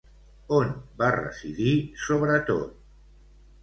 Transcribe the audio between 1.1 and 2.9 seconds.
residir sobretot?